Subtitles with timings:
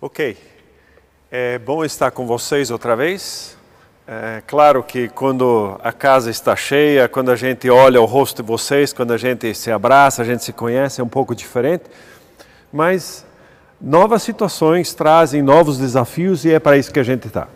[0.00, 0.36] Ok,
[1.28, 3.58] é bom estar com vocês outra vez.
[4.06, 8.46] É claro que quando a casa está cheia, quando a gente olha o rosto de
[8.46, 11.86] vocês, quando a gente se abraça, a gente se conhece, é um pouco diferente.
[12.72, 13.26] Mas
[13.80, 17.48] novas situações trazem novos desafios e é para isso que a gente está.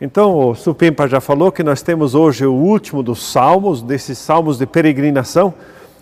[0.00, 4.56] Então, o Supimpa já falou que nós temos hoje o último dos salmos, desses salmos
[4.56, 5.52] de peregrinação,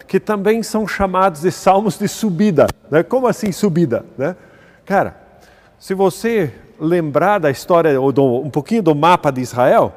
[0.06, 2.68] que também são chamados de salmos de subida.
[2.88, 3.02] Né?
[3.02, 4.04] Como assim subida?
[4.16, 4.36] Né?
[4.86, 5.21] Cara,
[5.82, 9.92] se você lembrar da história, ou do, um pouquinho do mapa de Israel,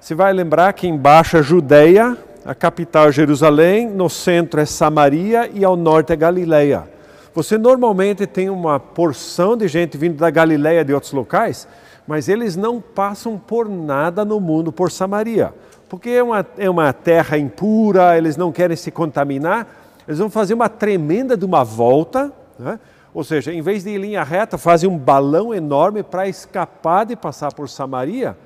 [0.00, 5.50] você vai lembrar que embaixo é Judeia, a capital é Jerusalém, no centro é Samaria
[5.52, 6.84] e ao norte é Galileia.
[7.34, 11.68] Você normalmente tem uma porção de gente vindo da Galileia de outros locais,
[12.06, 15.52] mas eles não passam por nada no mundo por Samaria,
[15.86, 19.68] porque é uma, é uma terra impura, eles não querem se contaminar,
[20.08, 22.80] eles vão fazer uma tremenda de uma volta, né?
[23.16, 27.06] Ou seja, em vez de ir em linha reta, fazem um balão enorme para escapar
[27.06, 28.36] de passar por Samaria,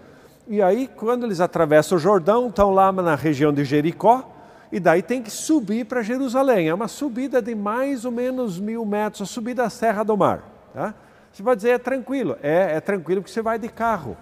[0.47, 4.33] e aí quando eles atravessam o Jordão, estão lá na região de Jericó,
[4.71, 6.69] e daí tem que subir para Jerusalém.
[6.69, 10.45] É uma subida de mais ou menos mil metros, a subida da Serra do Mar.
[10.73, 10.95] Tá?
[11.33, 12.37] Você pode dizer, é tranquilo.
[12.41, 14.17] É, é tranquilo porque você vai de carro.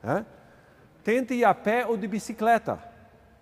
[0.00, 0.24] Tá?
[1.04, 2.78] Tente ir a pé ou de bicicleta.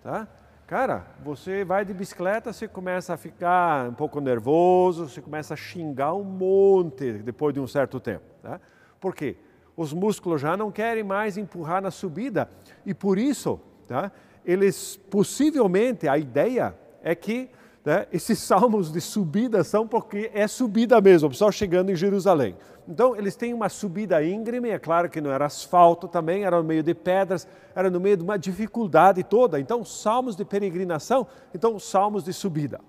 [0.03, 0.27] Tá?
[0.67, 5.57] Cara, você vai de bicicleta, você começa a ficar um pouco nervoso, você começa a
[5.57, 8.25] xingar um monte depois de um certo tempo.
[8.43, 8.59] Tá?
[8.99, 9.37] Por quê?
[9.77, 12.49] Os músculos já não querem mais empurrar na subida
[12.85, 14.11] e por isso tá?
[14.45, 17.49] eles possivelmente, a ideia é que
[17.87, 18.05] né?
[18.11, 22.53] Esses salmos de subida são porque é subida mesmo, só chegando em Jerusalém.
[22.85, 26.65] Então, eles têm uma subida íngreme, é claro que não era asfalto também, era no
[26.65, 29.57] meio de pedras, era no meio de uma dificuldade toda.
[29.57, 32.81] Então, salmos de peregrinação, então, salmos de subida.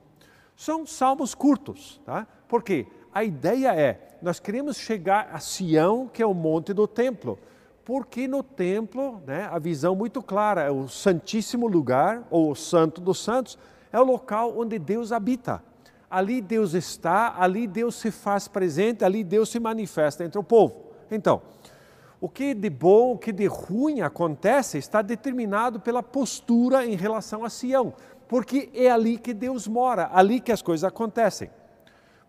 [0.57, 2.27] São salmos curtos, tá?
[2.49, 7.39] Porque a ideia é, nós queremos chegar a Sião, que é o monte do templo
[7.85, 13.01] porque no templo, né, a visão muito clara, é o santíssimo lugar, ou o santo
[13.01, 13.57] dos santos,
[13.93, 15.63] é o local onde Deus habita.
[16.11, 20.87] Ali Deus está, ali Deus se faz presente, ali Deus se manifesta entre o povo.
[21.11, 21.43] Então,
[22.21, 27.45] o que de bom, o que de ruim acontece está determinado pela postura em relação
[27.45, 27.95] a Sião,
[28.27, 31.51] porque é ali que Deus mora, ali que as coisas acontecem.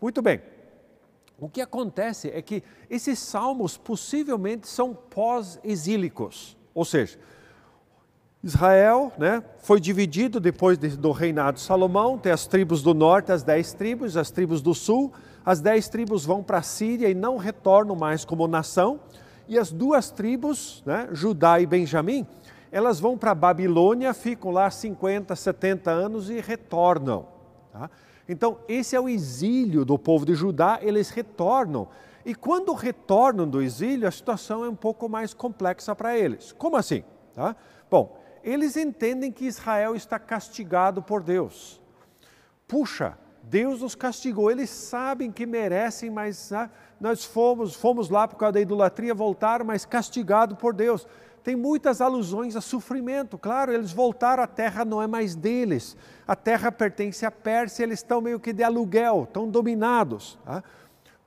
[0.02, 0.42] Muito bem.
[1.40, 7.18] O que acontece é que esses salmos possivelmente são pós-exílicos, ou seja,
[8.42, 13.44] Israel né, foi dividido depois do reinado de Salomão, tem as tribos do norte, as
[13.44, 15.12] dez tribos, as tribos do sul,
[15.46, 19.02] as dez tribos vão para a Síria e não retornam mais como nação,
[19.48, 22.26] e as duas tribos, né, Judá e Benjamim,
[22.72, 27.26] elas vão para a Babilônia, ficam lá 50, 70 anos e retornam.
[27.74, 27.90] Tá?
[28.28, 31.88] Então, esse é o exílio do povo de Judá, eles retornam.
[32.24, 36.52] E quando retornam do exílio, a situação é um pouco mais complexa para eles.
[36.52, 37.04] Como assim?
[37.34, 37.56] Tá?
[37.90, 41.82] Bom, eles entendem que Israel está castigado por Deus.
[42.68, 48.38] Puxa, Deus nos castigou, eles sabem que merecem, mas ah, nós fomos, fomos lá por
[48.38, 51.08] causa da idolatria, voltaram, mas castigado por Deus.
[51.44, 55.96] Tem muitas alusões a sofrimento, claro, eles voltaram, a terra não é mais deles,
[56.28, 60.38] a terra pertence à Pérsia, eles estão meio que de aluguel, estão dominados.
[60.46, 60.64] Tá?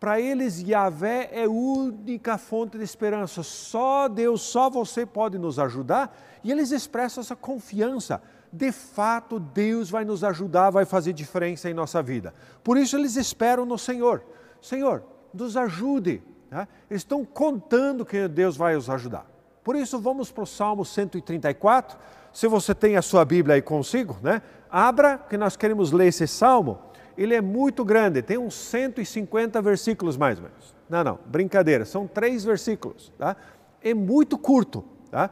[0.03, 3.45] Para eles, Yahvé é a única fonte de esperança.
[3.45, 6.13] Só Deus, só você pode nos ajudar.
[6.43, 8.21] E eles expressam essa confiança.
[8.53, 12.35] De fato, Deus vai nos ajudar, vai fazer diferença em nossa vida.
[12.65, 14.25] Por isso, eles esperam no Senhor.
[14.61, 16.21] Senhor, nos ajude.
[16.51, 16.67] Né?
[16.91, 19.25] Estão contando que Deus vai os ajudar.
[19.63, 21.97] Por isso, vamos para o Salmo 134.
[22.33, 24.43] Se você tem a sua Bíblia aí consigo, né?
[24.69, 30.17] abra, que nós queremos ler esse salmo ele é muito grande, tem uns 150 versículos
[30.17, 30.75] mais ou menos.
[30.89, 33.37] Não, não, brincadeira, são três versículos, tá?
[33.83, 35.31] É muito curto, tá?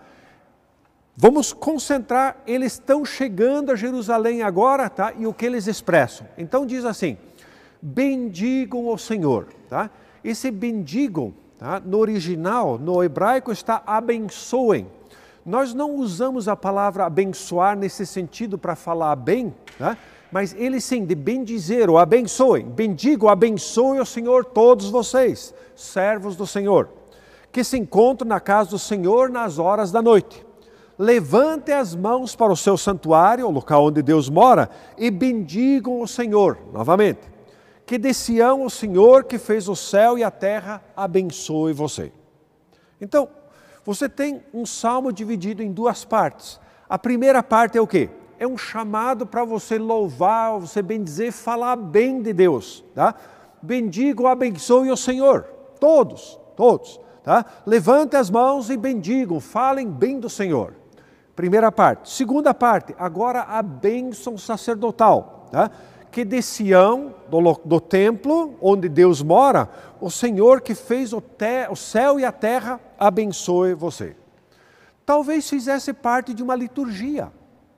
[1.17, 5.13] Vamos concentrar, eles estão chegando a Jerusalém agora, tá?
[5.19, 6.27] E o que eles expressam.
[6.39, 7.19] Então diz assim:
[7.83, 9.91] bendigam o Senhor, tá?
[10.25, 11.79] Esse bendigam, tá?
[11.79, 14.87] No original, no hebraico está abençoem.
[15.45, 19.99] Nós não usamos a palavra abençoar nesse sentido para falar bem, tá?
[20.31, 26.47] Mas ele sim, de bendizer ou abençoe, bendigo, abençoe o Senhor todos vocês, servos do
[26.47, 26.89] Senhor,
[27.51, 30.47] que se encontram na casa do Senhor nas horas da noite.
[30.97, 34.69] Levante as mãos para o seu santuário, o local onde Deus mora,
[34.99, 37.21] e bendigam o Senhor, novamente.
[37.87, 42.13] Que de Sião o Senhor que fez o céu e a terra abençoe você.
[43.01, 43.29] Então,
[43.85, 46.61] você tem um salmo dividido em duas partes.
[46.89, 48.11] A primeira parte é o quê?
[48.41, 52.83] É um chamado para você louvar, você bendizer, falar bem de Deus.
[52.95, 53.15] Tá?
[53.61, 55.43] Bendigo, abençoe o Senhor,
[55.79, 56.99] todos, todos.
[57.23, 57.45] Tá?
[57.67, 60.75] Levante as mãos e bendigam, falem bem do Senhor.
[61.37, 62.11] Primeira parte.
[62.11, 65.47] Segunda parte, agora a bênção sacerdotal.
[65.53, 65.71] Tá?
[66.11, 69.69] Que de Sião, do, do templo onde Deus mora,
[70.01, 74.17] o Senhor que fez o, te, o céu e a terra abençoe você.
[75.05, 77.31] Talvez fizesse parte de uma liturgia,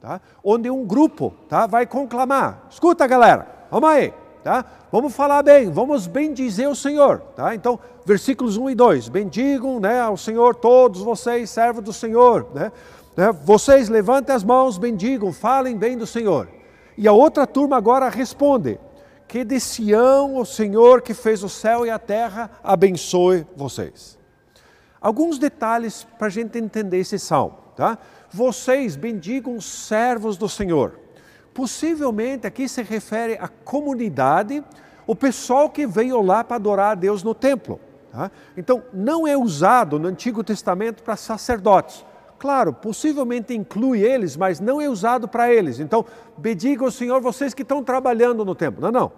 [0.03, 0.21] tá?
[0.43, 1.67] onde um grupo tá?
[1.67, 2.67] vai conclamar.
[2.69, 4.13] Escuta, galera, vamos aí.
[4.43, 4.65] Tá?
[4.91, 7.21] Vamos falar bem, vamos bendizer o Senhor.
[7.37, 7.55] Tá?
[7.55, 12.49] Então, versículos 1 e 2: Bendigam né, ao Senhor todos vocês, servos do Senhor.
[12.53, 12.73] Né?
[13.17, 13.31] né?
[13.45, 16.49] Vocês levantem as mãos, bendigam, falem bem do Senhor.
[16.99, 18.81] E a outra turma agora responde:
[19.29, 24.19] Que de Sião o Senhor que fez o céu e a terra abençoe vocês.
[25.01, 27.63] Alguns detalhes para a gente entender esse salmo.
[27.77, 27.99] Tá?
[28.33, 30.99] Vocês bendigam os servos do Senhor.
[31.53, 34.65] Possivelmente aqui se refere à comunidade,
[35.07, 37.79] o pessoal que veio lá para adorar a Deus no templo.
[38.11, 38.31] Tá?
[38.57, 42.05] Então, não é usado no Antigo Testamento para sacerdotes.
[42.39, 45.79] Claro, possivelmente inclui eles, mas não é usado para eles.
[45.79, 46.05] Então,
[46.37, 48.83] bendiga o Senhor vocês que estão trabalhando no templo.
[48.83, 49.13] Não, não.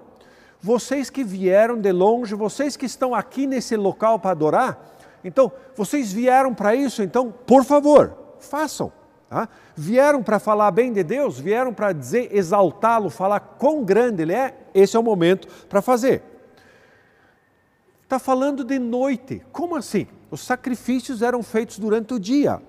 [0.60, 6.12] Vocês que vieram de longe, vocês que estão aqui nesse local para adorar, então, vocês
[6.12, 8.92] vieram para isso, então, por favor, façam.
[9.28, 9.48] Tá?
[9.74, 14.54] Vieram para falar bem de Deus, vieram para dizer, exaltá-lo, falar quão grande Ele é,
[14.74, 16.22] esse é o momento para fazer.
[18.02, 20.06] Está falando de noite, como assim?
[20.30, 22.60] Os sacrifícios eram feitos durante o dia,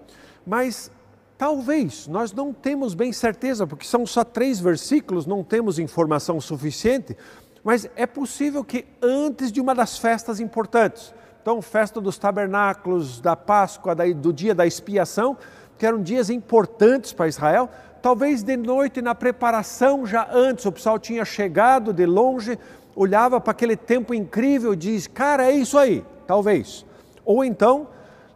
[0.46, 0.90] mas
[1.38, 7.18] talvez, nós não temos bem certeza, porque são só três versículos, não temos informação suficiente,
[7.63, 11.13] mas é possível que antes de uma das festas importantes,
[11.46, 15.38] então, festa dos tabernáculos, da Páscoa, do dia da expiação,
[15.77, 17.69] que eram dias importantes para Israel.
[18.01, 22.57] Talvez de noite, na preparação, já antes, o pessoal tinha chegado de longe,
[22.95, 26.86] olhava para aquele tempo incrível e diz: Cara, é isso aí, talvez.
[27.25, 27.88] Ou então,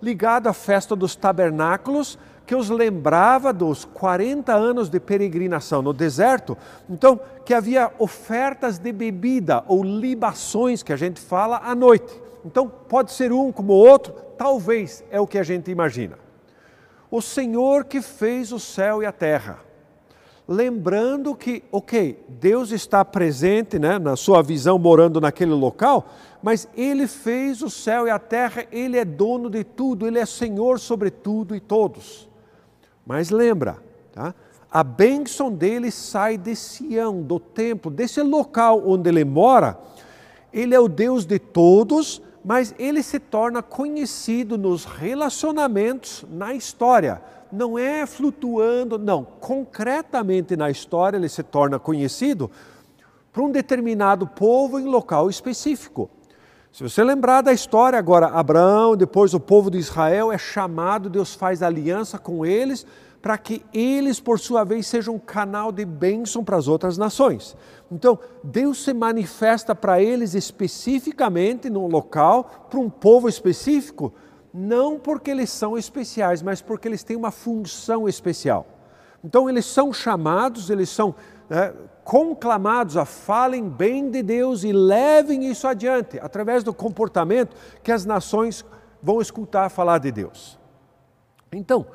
[0.01, 6.57] ligado à festa dos tabernáculos, que os lembrava dos 40 anos de peregrinação no deserto.
[6.89, 12.12] Então, que havia ofertas de bebida ou libações, que a gente fala à noite.
[12.44, 16.18] Então, pode ser um como o outro, talvez é o que a gente imagina.
[17.11, 19.59] O Senhor que fez o céu e a terra.
[20.47, 26.09] Lembrando que, ok, Deus está presente, né, na sua visão, morando naquele local,
[26.41, 30.25] mas Ele fez o céu e a terra, Ele é dono de tudo, Ele é
[30.25, 32.27] Senhor sobre tudo e todos.
[33.06, 33.77] Mas lembra,
[34.11, 34.33] tá?
[34.71, 39.79] a bênção dele sai de Sião, do templo, desse local onde ele mora.
[40.53, 47.21] Ele é o Deus de todos, mas ele se torna conhecido nos relacionamentos na história.
[47.51, 49.24] Não é flutuando, não.
[49.24, 52.50] Concretamente na história ele se torna conhecido
[53.31, 56.09] para um determinado povo em local específico.
[56.71, 61.33] Se você lembrar da história agora, Abraão, depois o povo de Israel é chamado, Deus
[61.33, 62.85] faz aliança com eles
[63.21, 67.56] para que eles, por sua vez, sejam um canal de bênção para as outras nações.
[67.91, 74.13] Então, Deus se manifesta para eles especificamente num local, para um povo específico,
[74.53, 78.68] não porque eles são especiais, mas porque eles têm uma função especial.
[79.24, 81.15] Então, eles são chamados, eles são
[81.50, 87.92] né, conclamados a falem bem de Deus e levem isso adiante, através do comportamento que
[87.92, 88.63] as nações
[89.01, 90.59] vão escutar falar de Deus.
[91.52, 91.87] Então,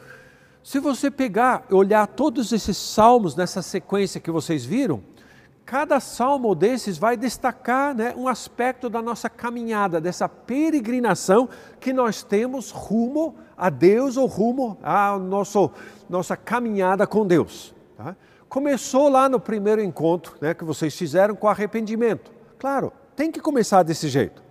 [0.63, 5.03] se você pegar e olhar todos esses salmos nessa sequência que vocês viram,
[5.65, 11.49] cada salmo desses vai destacar né, um aspecto da nossa caminhada, dessa peregrinação
[11.81, 15.71] que nós temos rumo a Deus ou rumo à nosso,
[16.09, 17.75] nossa caminhada com Deus.
[17.97, 18.15] Tá?
[18.49, 22.31] Começou lá no primeiro encontro né, que vocês fizeram com arrependimento.
[22.59, 24.43] Claro, tem que começar desse jeito.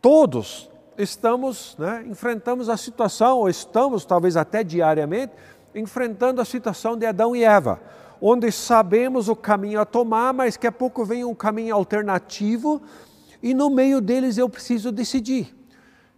[0.00, 5.32] Todos estamos, né, enfrentamos a situação, ou estamos talvez até diariamente,
[5.74, 7.80] enfrentando a situação de Adão e Eva,
[8.20, 12.80] onde sabemos o caminho a tomar, mas que a pouco vem um caminho alternativo
[13.42, 15.54] e no meio deles eu preciso decidir.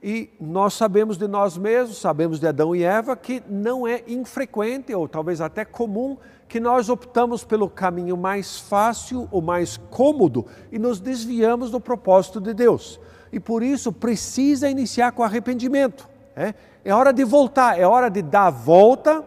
[0.02, 4.94] E nós sabemos de nós mesmos, sabemos de Adão e Eva, que não é infrequente,
[4.94, 6.16] ou talvez até comum,
[6.48, 12.40] que nós optamos pelo caminho mais fácil ou mais cômodo e nos desviamos do propósito
[12.40, 12.98] de Deus
[13.32, 16.08] e por isso precisa iniciar com arrependimento.
[16.34, 16.54] É,
[16.84, 19.24] é hora de voltar, é hora de dar a volta,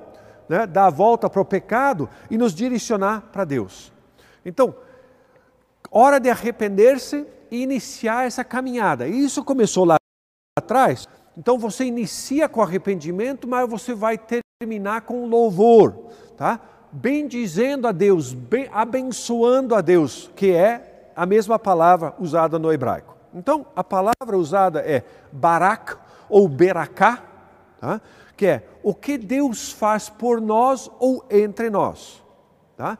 [0.53, 3.91] né, dar a volta para o pecado e nos direcionar para Deus.
[4.45, 4.75] Então,
[5.89, 9.07] hora de arrepender-se e iniciar essa caminhada.
[9.07, 9.95] Isso começou lá
[10.55, 11.07] atrás.
[11.36, 14.19] Então você inicia com arrependimento, mas você vai
[14.62, 16.60] terminar com louvor, tá?
[16.91, 23.17] Bendizendo a Deus, bem, abençoando a Deus, que é a mesma palavra usada no hebraico.
[23.33, 25.98] Então, a palavra usada é barak
[26.29, 27.24] ou beracá,
[27.81, 28.00] tá?
[28.38, 32.21] que é o que Deus faz por nós ou entre nós.
[32.75, 32.97] Tá?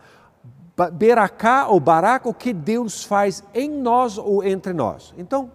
[0.94, 5.14] Beracá ou barak, o que Deus faz em nós ou entre nós.
[5.18, 5.52] Então,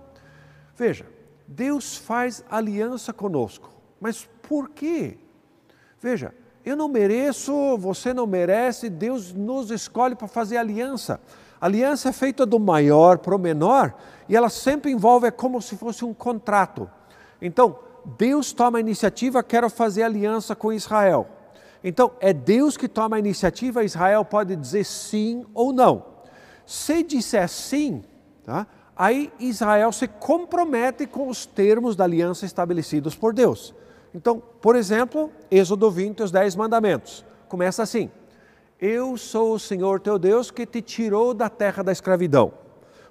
[0.76, 1.06] veja,
[1.46, 3.70] Deus faz aliança conosco.
[3.98, 5.18] Mas por quê?
[5.98, 6.32] Veja,
[6.64, 11.20] eu não mereço, você não merece, Deus nos escolhe para fazer aliança.
[11.60, 13.94] aliança é feita do maior para o menor
[14.28, 16.88] e ela sempre envolve, é como se fosse um contrato.
[17.40, 17.78] Então,
[18.16, 21.28] Deus toma a iniciativa, quero fazer aliança com Israel.
[21.82, 26.04] Então, é Deus que toma a iniciativa, Israel pode dizer sim ou não.
[26.66, 28.02] Se disser sim,
[28.44, 28.66] tá?
[28.96, 33.74] aí Israel se compromete com os termos da aliança estabelecidos por Deus.
[34.14, 37.24] Então, por exemplo, Êxodo 20, os 10 mandamentos.
[37.48, 38.10] Começa assim:
[38.80, 42.52] Eu sou o Senhor teu Deus que te tirou da terra da escravidão.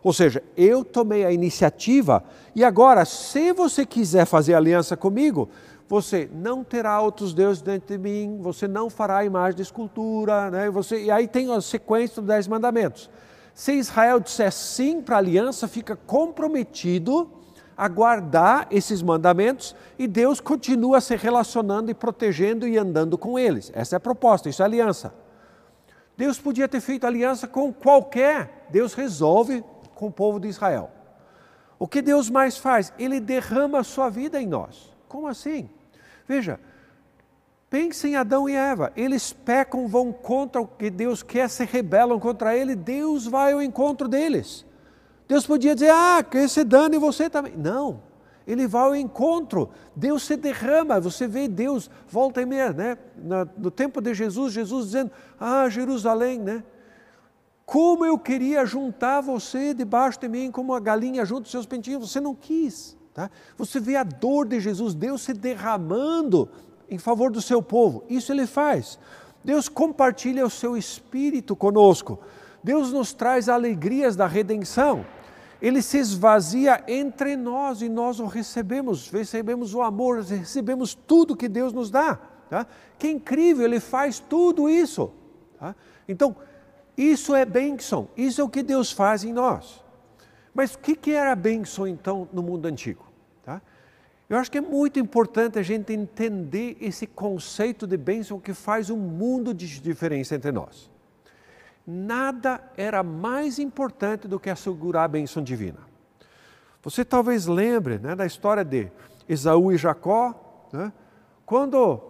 [0.04, 2.24] Ou seja, eu tomei a iniciativa
[2.56, 5.50] e agora, se você quiser fazer aliança comigo,
[5.88, 10.70] você não terá outros deuses dentro de mim, você não fará imagem de escultura, né?
[10.70, 13.10] Você, e aí tem a sequência dos dez mandamentos.
[13.54, 17.32] Se Israel disser sim para a aliança, fica comprometido
[17.76, 23.72] a guardar esses mandamentos e Deus continua se relacionando e protegendo e andando com eles.
[23.74, 25.14] Essa é a proposta, isso é aliança.
[26.18, 29.64] Deus podia ter feito aliança com qualquer, Deus resolve
[29.98, 30.92] com o povo de Israel.
[31.80, 32.94] O que Deus mais faz?
[32.98, 34.96] Ele derrama a sua vida em nós.
[35.08, 35.70] Como assim?
[36.28, 36.60] Veja,
[37.70, 38.94] pense em Adão e Eva.
[38.96, 43.62] Eles pecam, vão contra o que Deus quer, se rebelam contra ele, Deus vai ao
[43.62, 44.66] encontro deles.
[45.28, 47.56] Deus podia dizer, ah, que esse dano e você também.
[47.58, 48.02] Não,
[48.46, 52.98] ele vai ao encontro, Deus se derrama, você vê Deus, volta e meia, né?
[53.58, 56.64] No tempo de Jesus, Jesus dizendo, ah, Jerusalém, né?
[57.68, 62.10] Como eu queria juntar você debaixo de mim, como a galinha junta os seus pentinhos,
[62.10, 62.96] você não quis.
[63.14, 63.30] Tá?
[63.58, 66.48] Você vê a dor de Jesus, Deus se derramando
[66.90, 68.06] em favor do seu povo.
[68.08, 68.98] Isso ele faz.
[69.44, 72.18] Deus compartilha o seu espírito conosco.
[72.64, 75.06] Deus nos traz alegrias da redenção.
[75.62, 81.50] Ele se esvazia entre nós e nós o recebemos, recebemos o amor, recebemos tudo que
[81.50, 82.18] Deus nos dá.
[82.50, 82.66] Tá?
[82.98, 85.12] Que incrível, Ele faz tudo isso.
[85.60, 85.76] Tá?
[86.08, 86.34] Então,
[86.98, 89.86] isso é bênção, isso é o que Deus faz em nós.
[90.54, 93.06] Mas o que, era bênção então no mundo antigo?
[93.44, 93.62] Tá?
[94.28, 98.90] Eu acho que é muito importante a gente entender esse conceito de bênção que faz
[98.90, 100.90] um mundo de diferença entre nós.
[101.86, 105.80] Nada era mais importante do que assegurar a bênção divina.
[106.82, 108.92] Você talvez lembre né, da história de
[109.30, 110.92] Esaú e Jacó, né?
[111.46, 112.02] quando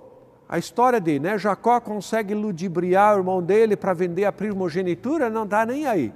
[0.50, 5.46] a história de né, Jacó consegue ludibriar o irmão dele para vender a primogenitura, não
[5.46, 6.14] dá nem aí.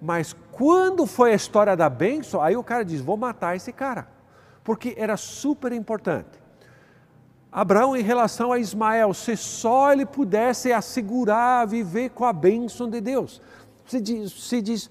[0.00, 4.06] Mas quando foi a história da bênção, aí o cara diz: vou matar esse cara.
[4.62, 6.46] Porque era super importante.
[7.50, 13.00] Abraão, em relação a Ismael, se só ele pudesse assegurar viver com a bênção de
[13.00, 13.40] Deus.
[13.86, 14.90] Se diz, se diz,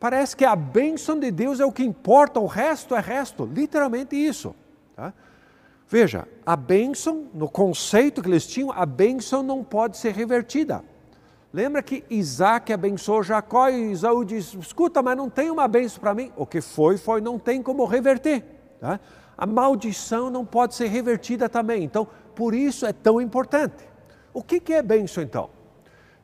[0.00, 3.44] parece que a bênção de Deus é o que importa, o resto é resto.
[3.44, 4.54] Literalmente isso.
[4.94, 5.12] Tá?
[5.88, 10.82] Veja, a bênção, no conceito que eles tinham, a bênção não pode ser revertida.
[11.52, 16.12] Lembra que Isaac abençoou Jacó e Isaú disse: escuta, mas não tem uma bênção para
[16.12, 16.32] mim.
[16.36, 18.44] O que foi, foi, não tem como reverter.
[18.80, 18.98] Tá?
[19.38, 21.84] A maldição não pode ser revertida também.
[21.84, 23.88] Então, por isso é tão importante.
[24.34, 25.48] O que, que é bênção então?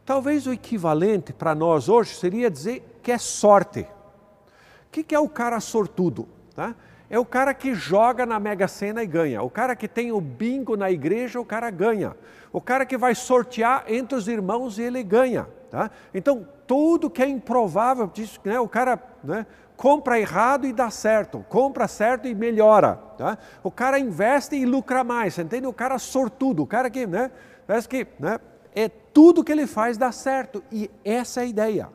[0.05, 3.81] Talvez o equivalente para nós hoje seria dizer que é sorte.
[3.81, 6.29] O que, que é o cara sortudo?
[6.55, 6.75] Tá?
[7.13, 9.43] É o cara que joga na Mega Sena e ganha.
[9.43, 12.17] O cara que tem o bingo na igreja, o cara ganha.
[12.51, 15.47] O cara que vai sortear entre os irmãos e ele ganha.
[15.71, 15.91] Tá?
[16.15, 18.11] Então, tudo que é improvável,
[18.43, 19.45] né, o cara né,
[19.77, 22.95] compra errado e dá certo, compra certo e melhora.
[23.19, 23.37] Tá?
[23.63, 25.67] O cara investe e lucra mais, entende?
[25.67, 27.31] O cara sortudo, o cara que, né,
[27.67, 28.41] parece que né,
[28.75, 30.65] é tudo que ele faz dá certo.
[30.73, 31.89] E essa é a ideia.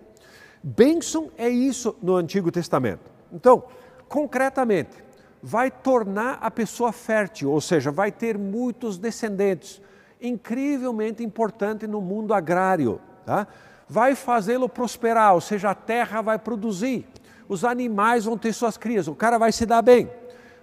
[0.62, 3.10] Bênção é isso no Antigo Testamento.
[3.34, 3.64] Então,
[4.08, 5.07] concretamente,
[5.42, 9.82] vai tornar a pessoa fértil, ou seja, vai ter muitos descendentes.
[10.22, 13.00] Incrivelmente importante no mundo agrário.
[13.26, 13.48] Tá?
[13.88, 17.08] Vai fazê-lo prosperar, ou seja, a terra vai produzir,
[17.48, 20.10] os animais vão ter suas crias, o cara vai se dar bem.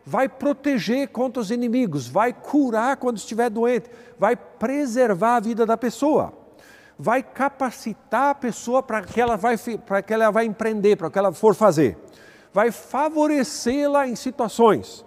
[0.05, 3.89] Vai proteger contra os inimigos, vai curar quando estiver doente,
[4.19, 6.45] vai preservar a vida da pessoa
[6.97, 11.19] vai capacitar a pessoa para que ela vai para que ela vai empreender, para que
[11.19, 11.99] ela for fazer
[12.55, 15.05] vai favorecê-la em situações.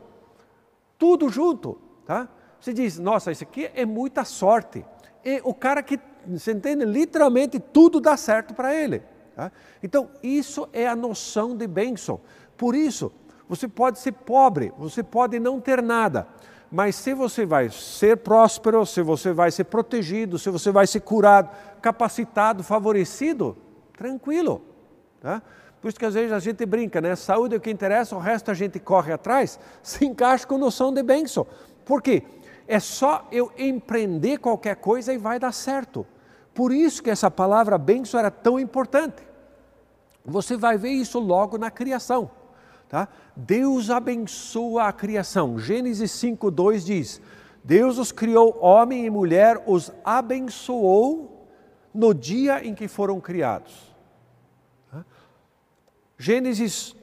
[0.99, 2.27] Tudo junto, tá?
[2.59, 4.85] Você diz, nossa, isso aqui é muita sorte.
[5.23, 9.01] E o cara que, você entende, literalmente tudo dá certo para ele.
[9.33, 9.49] Tá?
[9.81, 12.19] Então, isso é a noção de bênção.
[12.57, 13.13] Por isso,
[13.49, 16.27] Você pode ser pobre, você pode não ter nada,
[16.69, 20.99] mas se você vai ser próspero, se você vai ser protegido, se você vai ser
[20.99, 21.49] curado,
[21.81, 23.57] capacitado, favorecido,
[23.97, 24.61] tranquilo.
[25.21, 25.41] Tá?
[25.87, 27.15] Por isso que às vezes a gente brinca, né?
[27.15, 30.93] Saúde é o que interessa, o resto a gente corre atrás, se encaixa com noção
[30.93, 31.47] de bênção.
[31.85, 32.23] Por quê?
[32.67, 36.05] É só eu empreender qualquer coisa e vai dar certo.
[36.53, 39.23] Por isso que essa palavra bênção era tão importante.
[40.25, 42.29] Você vai ver isso logo na criação.
[42.89, 43.07] Tá?
[43.33, 45.57] Deus abençoa a criação.
[45.57, 47.21] Gênesis 5:2 diz:
[47.63, 51.47] Deus os criou homem e mulher, os abençoou
[51.93, 53.96] no dia em que foram criados.
[56.17, 56.95] Gênesis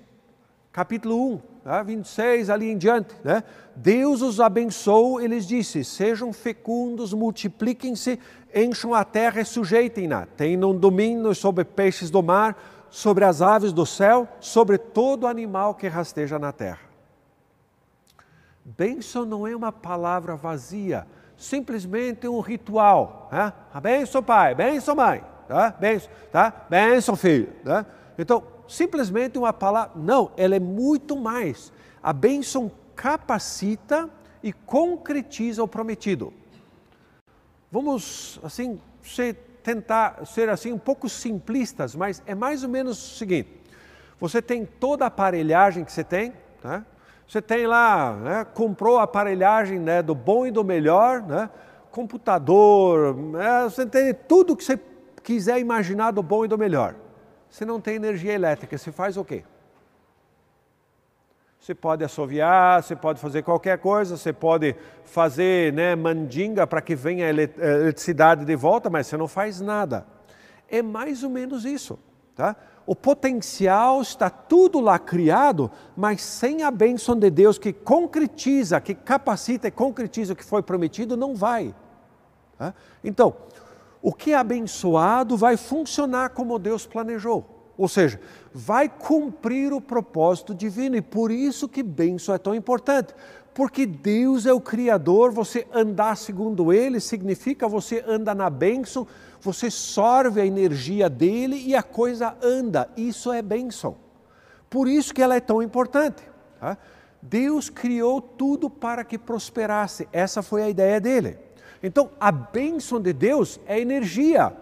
[0.72, 1.82] capítulo 1, tá?
[1.84, 3.44] 26 ali em diante, né?
[3.76, 8.18] Deus os abençoou, eles disse: sejam fecundos, multipliquem-se,
[8.52, 10.26] encham a terra e sujeitem-na.
[10.36, 15.86] Tenham domínio sobre peixes do mar, sobre as aves do céu, sobre todo animal que
[15.86, 16.80] rasteja na terra.
[18.64, 21.06] Bênção não é uma palavra vazia,
[21.36, 23.28] simplesmente um ritual.
[23.30, 23.52] Né?
[23.80, 25.74] Benção pai, benção mãe, tá?
[25.78, 26.66] benção, tá?
[26.68, 27.52] benção filho.
[27.62, 27.84] Tá?
[28.18, 31.72] Então, simplesmente uma palavra, não, ela é muito mais.
[32.02, 34.08] A bênção capacita
[34.42, 36.32] e concretiza o prometido.
[37.70, 43.16] Vamos, assim, ser tentar ser assim um pouco simplistas, mas é mais ou menos o
[43.16, 43.48] seguinte:
[44.20, 46.84] você tem toda a aparelhagem que você tem, né?
[47.26, 48.46] você tem lá, né?
[48.54, 50.02] comprou a aparelhagem né?
[50.02, 51.48] do bom e do melhor, né?
[51.90, 53.64] computador, né?
[53.64, 54.78] você tem tudo que você
[55.22, 56.94] quiser imaginar do bom e do melhor.
[57.54, 59.44] Você não tem energia elétrica, você faz o quê?
[61.60, 66.96] Você pode assoviar, você pode fazer qualquer coisa, você pode fazer né, mandinga para que
[66.96, 70.04] venha a eletricidade de volta, mas você não faz nada.
[70.68, 71.96] É mais ou menos isso.
[72.34, 72.56] Tá?
[72.84, 78.96] O potencial está tudo lá criado, mas sem a bênção de Deus que concretiza, que
[78.96, 81.72] capacita e concretiza o que foi prometido, não vai.
[82.58, 82.74] Tá?
[83.04, 83.36] Então,
[84.04, 87.72] o que é abençoado vai funcionar como Deus planejou.
[87.74, 88.20] Ou seja,
[88.52, 93.14] vai cumprir o propósito divino e por isso que bênção é tão importante.
[93.54, 99.06] Porque Deus é o Criador, você andar segundo Ele significa você anda na bênção,
[99.40, 102.90] você sorve a energia dele e a coisa anda.
[102.98, 103.96] Isso é bênção.
[104.68, 106.22] Por isso que ela é tão importante.
[106.60, 106.76] Tá?
[107.22, 110.06] Deus criou tudo para que prosperasse.
[110.12, 111.38] Essa foi a ideia dele.
[111.86, 114.56] Então, a bênção de Deus é energia.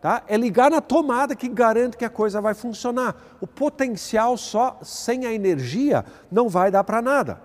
[0.00, 0.22] Tá?
[0.26, 3.14] É ligar na tomada que garante que a coisa vai funcionar.
[3.42, 7.42] O potencial só sem a energia não vai dar para nada.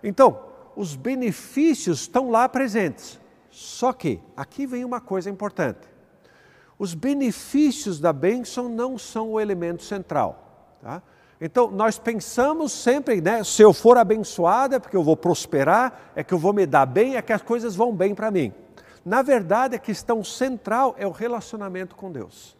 [0.00, 0.38] Então,
[0.76, 3.18] os benefícios estão lá presentes.
[3.50, 5.80] Só que aqui vem uma coisa importante.
[6.78, 10.76] Os benefícios da bênção não são o elemento central.
[10.80, 11.02] Tá?
[11.40, 16.22] Então, nós pensamos sempre, né, se eu for abençoado é porque eu vou prosperar, é
[16.22, 18.54] que eu vou me dar bem, é que as coisas vão bem para mim.
[19.08, 22.54] Na verdade, a questão central é o relacionamento com Deus.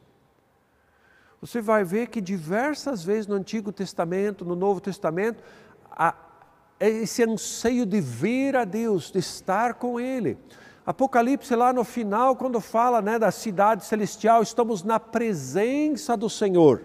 [1.43, 5.43] Você vai ver que diversas vezes no Antigo Testamento, no Novo Testamento,
[5.91, 6.15] há
[6.81, 10.39] esse anseio de ver a Deus, de estar com Ele.
[10.87, 16.83] Apocalipse lá no final, quando fala né, da cidade celestial, estamos na presença do Senhor.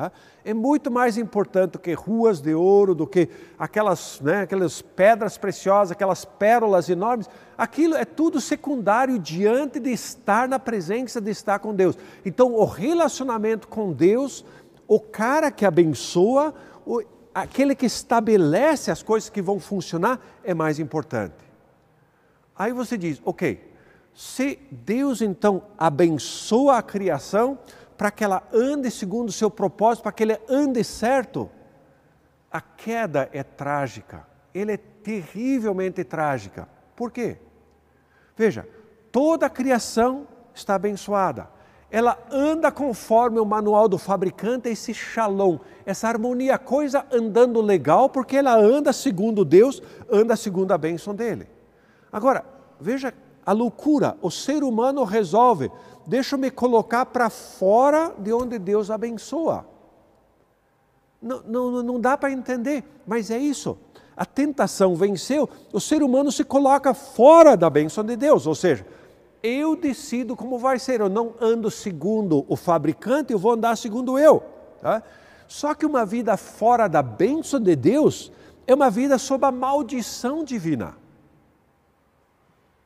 [0.00, 0.10] Tá?
[0.42, 5.36] É muito mais importante do que ruas de ouro, do que aquelas, né, aquelas pedras
[5.36, 7.28] preciosas, aquelas pérolas enormes.
[7.58, 11.98] Aquilo é tudo secundário diante de estar na presença, de estar com Deus.
[12.24, 14.42] Então, o relacionamento com Deus,
[14.88, 16.54] o cara que abençoa,
[16.86, 17.02] o,
[17.34, 21.34] aquele que estabelece as coisas que vão funcionar, é mais importante.
[22.56, 23.70] Aí você diz, ok,
[24.14, 27.58] se Deus então abençoa a criação,
[28.00, 31.50] para que ela ande segundo o seu propósito, para que ele ande certo,
[32.50, 36.66] a queda é trágica, ele é terrivelmente trágica.
[36.96, 37.36] Por quê?
[38.34, 38.66] Veja,
[39.12, 41.50] toda a criação está abençoada.
[41.90, 48.38] Ela anda conforme o manual do fabricante, esse shalom, essa harmonia, coisa andando legal, porque
[48.38, 51.46] ela anda segundo Deus, anda segundo a bênção dele.
[52.10, 52.46] Agora,
[52.80, 53.12] veja
[53.44, 55.70] a loucura, o ser humano resolve
[56.10, 59.64] deixa eu me colocar para fora de onde Deus abençoa.
[61.22, 63.78] Não, não, não dá para entender, mas é isso.
[64.16, 68.84] A tentação venceu, o ser humano se coloca fora da bênção de Deus, ou seja,
[69.40, 74.18] eu decido como vai ser, eu não ando segundo o fabricante, eu vou andar segundo
[74.18, 74.42] eu.
[74.82, 75.04] Tá?
[75.46, 78.32] Só que uma vida fora da bênção de Deus
[78.66, 80.96] é uma vida sob a maldição divina.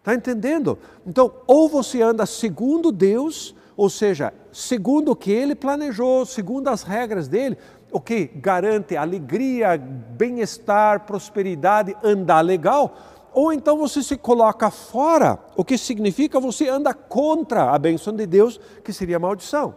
[0.05, 0.79] Está entendendo?
[1.07, 6.83] Então, ou você anda segundo Deus, ou seja, segundo o que Ele planejou, segundo as
[6.83, 7.57] regras dele,
[7.91, 12.95] o que garante alegria, bem-estar, prosperidade, andar legal,
[13.33, 18.27] ou então você se coloca fora, o que significa você anda contra a bênção de
[18.27, 19.75] Deus, que seria maldição.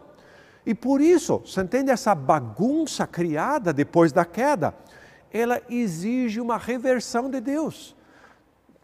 [0.65, 4.75] E por isso, você entende essa bagunça criada depois da queda?
[5.31, 7.95] Ela exige uma reversão de Deus.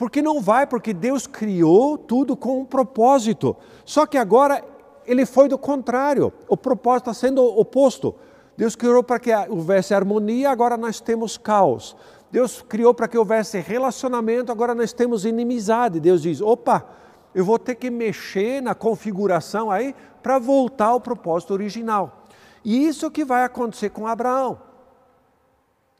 [0.04, 3.56] Porque não vai, porque Deus criou tudo com um propósito.
[3.86, 4.62] Só que agora
[5.06, 6.34] ele foi do contrário.
[6.50, 8.14] O propósito está sendo oposto.
[8.58, 11.96] Deus criou para que houvesse harmonia, agora nós temos caos.
[12.30, 16.02] Deus criou para que houvesse relacionamento, agora nós temos inimizade.
[16.02, 16.86] Deus diz: opa,
[17.34, 22.26] eu vou ter que mexer na configuração aí para voltar ao propósito original.
[22.62, 24.60] E isso que vai acontecer com Abraão.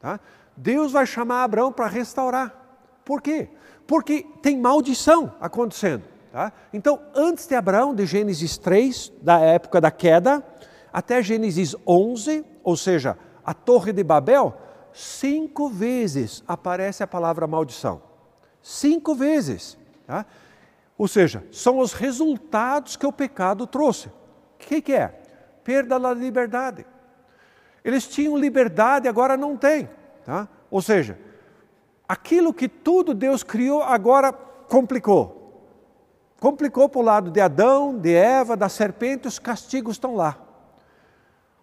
[0.02, 0.20] Tá?
[0.58, 2.54] Deus vai chamar Abraão para restaurar.
[3.06, 3.50] Por quê?
[3.88, 6.04] Porque tem maldição acontecendo.
[6.32, 6.52] Tá?
[6.74, 10.44] Então, antes de Abraão, de Gênesis 3, da época da queda,
[10.92, 14.58] até Gênesis 11, ou seja, a Torre de Babel,
[14.94, 18.02] cinco vezes aparece a palavra maldição.
[18.62, 19.78] Cinco vezes.
[20.08, 20.26] Tá?
[20.98, 24.08] Ou seja, são os resultados que o pecado trouxe.
[24.08, 24.14] O
[24.60, 25.08] que, que é?
[25.64, 26.86] Perda da liberdade.
[27.84, 29.90] Eles tinham liberdade, agora não têm.
[30.24, 30.48] Tá?
[30.72, 31.20] Ou seja,
[32.08, 35.44] aquilo que tudo Deus criou agora complicou.
[36.40, 40.38] Complicou para o lado de Adão, de Eva, da serpente, os castigos estão lá.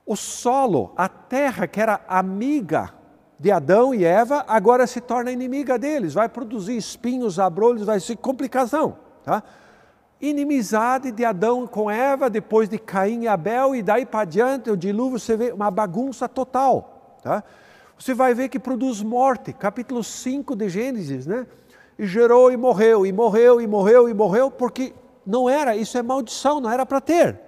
[0.06, 2.94] O solo, a terra que era amiga
[3.38, 8.16] de Adão e Eva, agora se torna inimiga deles, vai produzir espinhos, abrolhos, vai ser
[8.16, 8.96] complicação.
[9.22, 9.42] Tá?
[10.20, 14.76] Inimizade de Adão com Eva, depois de Caim e Abel, e daí para diante, o
[14.76, 17.18] dilúvio, você vê uma bagunça total.
[17.22, 17.44] Tá?
[18.00, 21.46] Você vai ver que produz morte, capítulo 5 de Gênesis, né?
[21.98, 24.94] E gerou e morreu, e morreu, e morreu, e morreu, porque
[25.26, 27.38] não era, isso é maldição, não era para ter.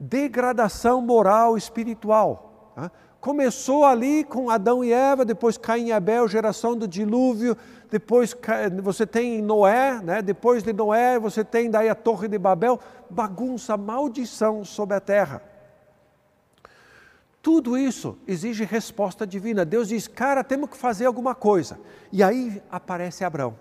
[0.00, 2.72] Degradação moral, espiritual.
[2.74, 2.90] Tá?
[3.20, 7.54] Começou ali com Adão e Eva, depois Caim e Abel, geração do dilúvio,
[7.90, 8.34] depois
[8.82, 10.22] você tem Noé, né?
[10.22, 15.42] depois de Noé você tem daí a Torre de Babel, bagunça, maldição sobre a terra.
[17.44, 19.66] Tudo isso exige resposta divina.
[19.66, 21.78] Deus diz, cara, temos que fazer alguma coisa.
[22.10, 23.54] E aí aparece Abraão,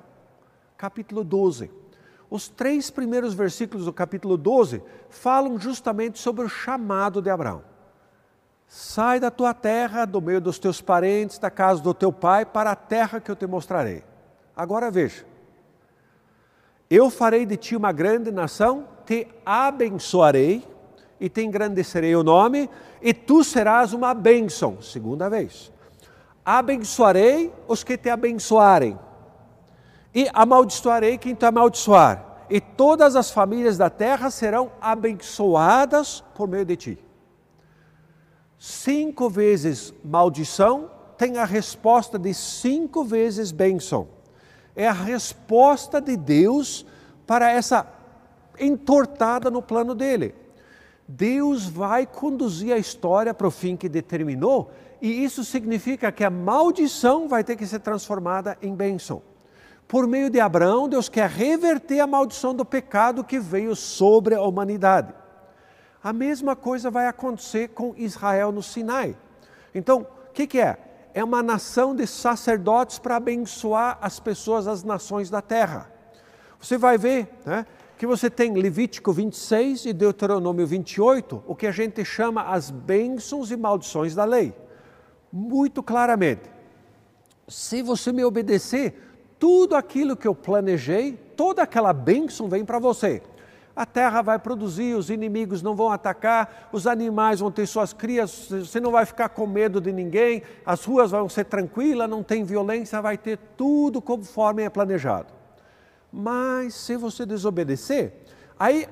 [0.77, 1.69] capítulo 12.
[2.29, 7.61] Os três primeiros versículos do capítulo 12 falam justamente sobre o chamado de Abraão.
[8.69, 12.71] Sai da tua terra, do meio dos teus parentes, da casa do teu pai, para
[12.71, 14.01] a terra que eu te mostrarei.
[14.55, 15.25] Agora veja:
[16.89, 20.72] eu farei de ti uma grande nação, te abençoarei
[21.23, 22.69] e te engrandecerei o nome,
[23.01, 24.81] e tu serás uma bênção.
[24.81, 25.71] Segunda vez.
[26.43, 28.99] Abençoarei os que te abençoarem,
[30.13, 36.65] e amaldiçoarei quem te amaldiçoar, e todas as famílias da terra serão abençoadas por meio
[36.65, 36.99] de ti.
[38.59, 44.09] Cinco vezes maldição tem a resposta de cinco vezes bênção
[44.75, 46.85] é a resposta de Deus
[47.25, 47.87] para essa
[48.59, 50.33] entortada no plano dele.
[51.07, 56.29] Deus vai conduzir a história para o fim que determinou, e isso significa que a
[56.29, 59.21] maldição vai ter que ser transformada em bênção.
[59.87, 64.41] Por meio de Abraão, Deus quer reverter a maldição do pecado que veio sobre a
[64.41, 65.13] humanidade.
[66.01, 69.15] A mesma coisa vai acontecer com Israel no Sinai.
[69.75, 70.77] Então, o que, que é?
[71.13, 75.91] é uma nação de sacerdotes para abençoar as pessoas, as nações da terra.
[76.59, 77.65] Você vai ver né,
[78.03, 83.49] que você tem Levítico 26 e Deuteronômio 28, o que a gente chama as bênçãos
[83.49, 84.53] e maldições da lei.
[85.31, 86.51] Muito claramente.
[87.47, 88.93] Se você me obedecer,
[89.39, 93.21] tudo aquilo que eu planejei, toda aquela bênção vem para você
[93.75, 98.47] a terra vai produzir, os inimigos não vão atacar, os animais vão ter suas crias,
[98.49, 102.43] você não vai ficar com medo de ninguém, as ruas vão ser tranquilas, não tem
[102.43, 105.42] violência, vai ter tudo conforme é planejado.
[106.15, 108.13] Mas se você desobedecer,
[108.59, 108.87] aí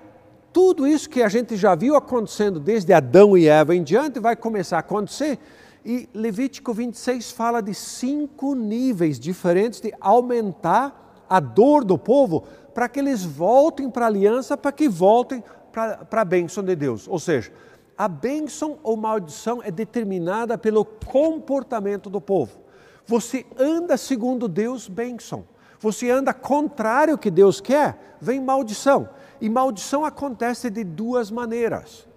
[0.52, 4.36] tudo isso que a gente já viu acontecendo desde Adão e Eva em diante vai
[4.36, 5.38] começar a acontecer.
[5.86, 12.90] E Levítico 26 fala de cinco níveis diferentes de aumentar a dor do povo para
[12.90, 17.08] que eles voltem para a aliança, para que voltem para, a bênção de Deus.
[17.08, 17.52] Ou seja,
[17.96, 22.60] a bênção ou maldição é determinada pelo comportamento do povo.
[23.06, 25.46] Você anda segundo Deus, bênção.
[25.82, 29.10] Você anda contrário ao que Deus quer, vem maldição.
[29.42, 32.08] E maldição acontece de duas maneiras.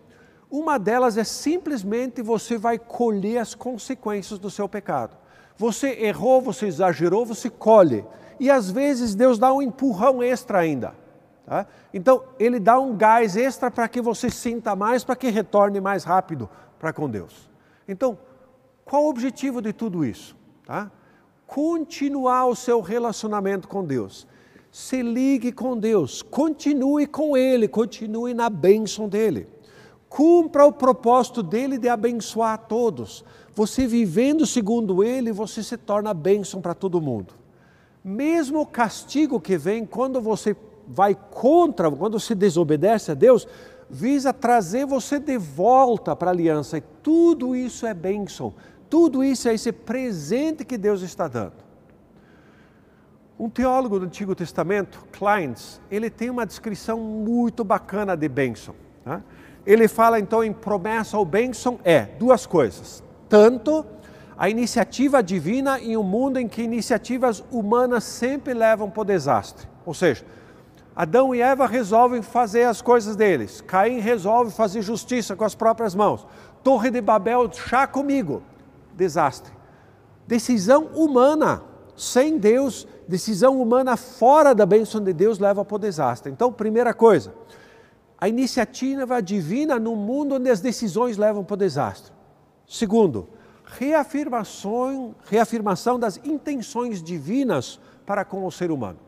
[0.49, 5.17] Uma delas é simplesmente você vai colher as consequências do seu pecado.
[5.57, 8.05] Você errou, você exagerou, você colhe
[8.39, 10.95] e às vezes Deus dá um empurrão extra ainda.
[11.47, 11.67] Tá?
[11.93, 16.05] Então, Ele dá um gás extra para que você sinta mais, para que retorne mais
[16.05, 16.49] rápido
[16.79, 17.51] para com Deus.
[17.89, 18.19] Então,
[18.85, 20.37] Qual o objetivo de tudo isso?
[20.65, 20.91] Tá?
[21.47, 24.27] Continuar o seu relacionamento com Deus.
[24.71, 29.47] Se ligue com Deus, continue com Ele, continue na bênção dEle.
[30.09, 33.25] Cumpra o propósito dele de abençoar a todos.
[33.55, 37.35] Você vivendo segundo Ele, você se torna bênção para todo mundo.
[38.03, 43.47] Mesmo o castigo que vem quando você vai contra, quando você desobedece a Deus,
[43.89, 46.79] visa trazer você de volta para a aliança.
[46.79, 48.55] E tudo isso é bênção.
[48.95, 51.55] Tudo isso é esse presente que Deus está dando.
[53.37, 58.73] Um teólogo do Antigo Testamento, Kleins, ele tem uma descrição muito bacana de bênção.
[59.05, 59.21] Tá?
[59.67, 63.03] Ele fala então em promessa ou bênção é duas coisas.
[63.29, 63.85] Tanto
[64.39, 69.67] a iniciativa divina em um mundo em que iniciativas humanas sempre levam para o desastre.
[69.85, 70.25] Ou seja,
[70.95, 73.61] Adão e Eva resolvem fazer as coisas deles.
[73.61, 76.25] Caim resolve fazer justiça com as próprias mãos.
[76.63, 78.41] Torre de Babel, chá comigo.
[78.97, 79.53] Desastre.
[80.27, 81.63] Decisão humana,
[81.97, 86.33] sem Deus, decisão humana fora da bênção de Deus leva para o desastre.
[86.33, 87.35] Então, primeira coisa,
[88.19, 92.13] a iniciativa divina no mundo onde as decisões levam para o desastre.
[92.67, 93.29] Segundo,
[93.65, 98.99] reafirmação, reafirmação das intenções divinas para com o ser humano.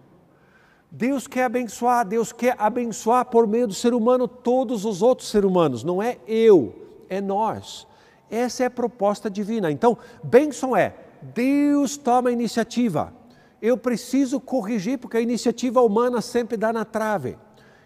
[0.91, 5.49] Deus quer abençoar, Deus quer abençoar por meio do ser humano todos os outros seres
[5.49, 6.75] humanos, não é eu,
[7.09, 7.87] é nós.
[8.31, 9.71] Essa é a proposta divina.
[9.71, 13.13] Então, bênção é Deus toma a iniciativa.
[13.61, 17.39] Eu preciso corrigir, porque a iniciativa humana sempre dá na trave.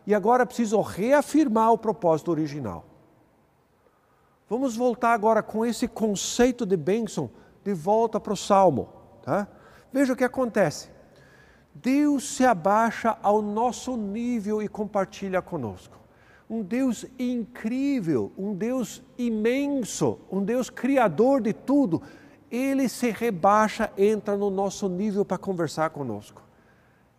[0.07, 2.85] E agora preciso reafirmar o propósito original.
[4.49, 7.31] Vamos voltar agora com esse conceito de bênção
[7.65, 8.89] de volta para o Salmo.
[9.23, 9.47] Tá?
[9.93, 10.89] Veja o que acontece.
[11.73, 15.97] Deus se abaixa ao nosso nível e compartilha conosco.
[16.51, 22.03] Um Deus incrível, um Deus imenso, um Deus criador de tudo,
[22.51, 26.43] ele se rebaixa, entra no nosso nível para conversar conosco.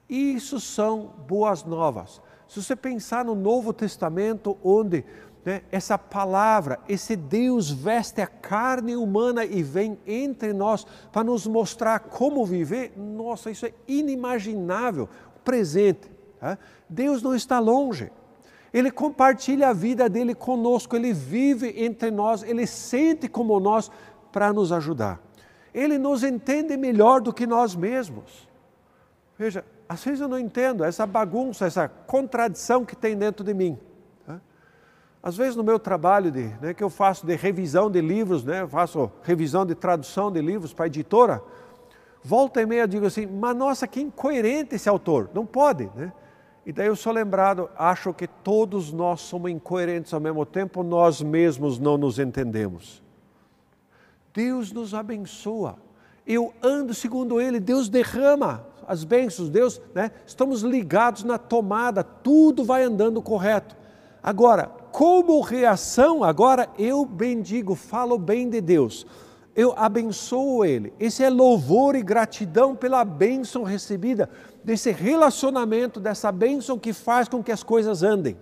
[0.10, 2.22] Isso são boas novas.
[2.46, 5.06] Se você pensar no Novo Testamento, onde
[5.46, 11.48] né, essa palavra, esse Deus veste a carne humana e vem entre nós para nos
[11.48, 15.08] mostrar como viver, nossa, isso é inimaginável,
[15.46, 16.12] presente.
[16.38, 16.58] Tá?
[16.89, 18.12] Deus não está longe.
[18.74, 23.92] Ele compartilha a vida dele conosco, ele vive entre nós, ele sente como nós
[24.32, 25.20] para nos ajudar.
[25.74, 28.48] Ele nos entende melhor do que nós mesmos.
[29.38, 33.78] Veja, às vezes eu não entendo essa bagunça, essa contradição que tem dentro de mim.
[34.26, 34.40] Tá?
[35.22, 38.66] Às vezes no meu trabalho de, né, que eu faço de revisão de livros, né,
[38.68, 41.44] faço revisão de tradução de livros para a editora,
[42.24, 45.90] volta e meia eu digo assim, mas nossa, que incoerente esse autor, não pode.
[45.96, 46.14] Né?
[46.65, 51.21] E daí eu sou lembrado, acho que todos nós somos incoerentes ao mesmo tempo, nós
[51.21, 53.02] mesmos não nos entendemos.
[54.34, 55.78] Deus nos abençoa.
[56.26, 60.12] Eu ando segundo Ele, Deus derrama as bênçãos, Deus, né?
[60.26, 63.76] Estamos ligados na tomada, tudo vai andando correto.
[64.21, 69.08] Agora, como reação, agora eu bendigo, falo bem de Deus.
[69.56, 70.94] Eu abençoo Ele.
[71.00, 74.30] Esse é louvor e gratidão pela bênção recebida,
[74.64, 78.38] desse relacionamento, dessa bênção que faz com que as coisas andem.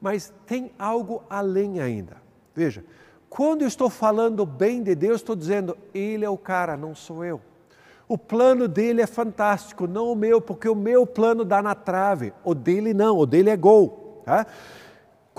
[0.00, 2.16] Mas tem algo além ainda.
[2.54, 2.84] Veja,
[3.28, 7.24] quando eu estou falando bem de Deus, estou dizendo, Ele é o cara, não sou
[7.24, 7.40] eu.
[8.08, 12.32] O plano dele é fantástico, não o meu, porque o meu plano dá na trave.
[12.42, 14.20] O dele não, o dele é gol.
[14.24, 14.46] Tá?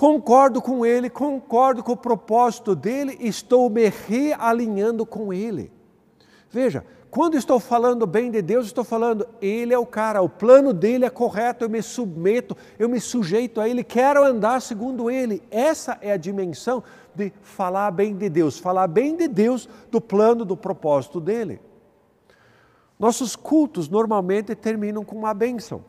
[0.02, 5.72] Concordo com ele, concordo com o propósito dele, estou me realinhando com ele.
[6.50, 10.74] Veja, quando estou falando bem de Deus, estou falando, Ele é o cara, o plano
[10.74, 15.44] dele é correto, eu me submeto, eu me sujeito a Ele, quero andar segundo Ele.
[15.52, 16.84] Essa é a dimensão
[17.14, 21.62] de falar bem de Deus, falar bem de Deus, do plano, do propósito dele.
[22.98, 25.86] Nossos cultos normalmente terminam com uma bênção.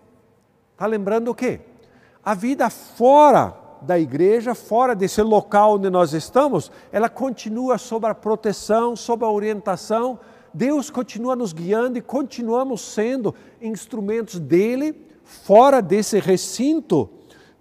[0.75, 1.61] Está lembrando o quê?
[2.22, 8.14] A vida fora da igreja, fora desse local onde nós estamos, ela continua sob a
[8.14, 10.18] proteção, sob a orientação.
[10.54, 17.08] Deus continua nos guiando e continuamos sendo instrumentos dele, fora desse recinto,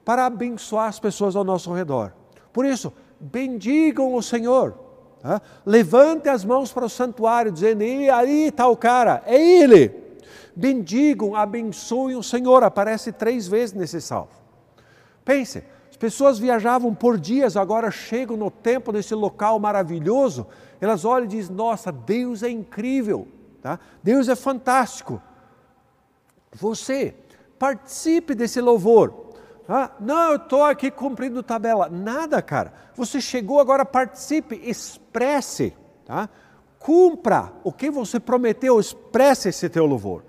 [0.03, 2.13] para abençoar as pessoas ao nosso redor.
[2.51, 4.75] Por isso, bendigam o Senhor
[5.21, 5.39] Tá?
[5.65, 9.93] Levante as mãos para o santuário, dizendo: e aí está o cara, é ele.
[10.55, 12.63] Bendigam, abençoem o Senhor.
[12.63, 14.29] Aparece três vezes nesse salmo.
[15.23, 20.47] Pense, as pessoas viajavam por dias, agora chegam no tempo nesse local maravilhoso.
[20.79, 23.27] Elas olham e dizem: Nossa, Deus é incrível,
[23.61, 23.77] tá?
[24.01, 25.21] Deus é fantástico.
[26.53, 27.13] Você
[27.59, 29.31] participe desse louvor.
[29.67, 31.89] Ah, não, eu estou aqui cumprindo tabela.
[31.89, 32.73] Nada, cara.
[32.95, 35.75] Você chegou, agora participe, expresse.
[36.05, 36.29] Tá?
[36.79, 40.23] Cumpra o que você prometeu, expresse esse teu louvor.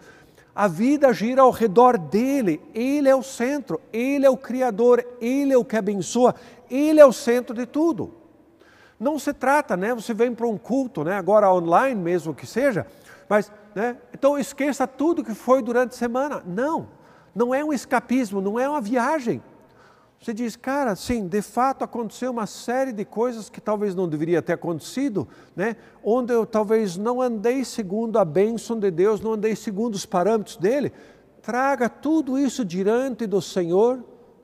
[0.54, 5.52] A vida gira ao redor dele, ele é o centro, ele é o Criador, ele
[5.52, 6.34] é o que abençoa,
[6.70, 8.12] ele é o centro de tudo.
[9.00, 9.94] Não se trata, né?
[9.94, 11.16] Você vem para um culto, né?
[11.16, 12.86] Agora online mesmo que seja,
[13.28, 13.96] mas, né?
[14.12, 16.42] Então esqueça tudo que foi durante a semana.
[16.46, 16.88] Não,
[17.34, 19.42] não é um escapismo, não é uma viagem.
[20.22, 24.40] Você diz, cara, sim, de fato aconteceu uma série de coisas que talvez não deveria
[24.40, 25.74] ter acontecido, né?
[26.00, 30.56] onde eu talvez não andei segundo a bênção de Deus, não andei segundo os parâmetros
[30.56, 30.92] dele.
[31.42, 33.96] Traga tudo isso diante do Senhor,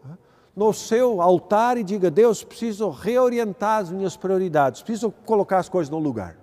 [0.04, 0.18] né?
[0.56, 5.88] no seu altar e diga: Deus, preciso reorientar as minhas prioridades, preciso colocar as coisas
[5.88, 6.36] no lugar.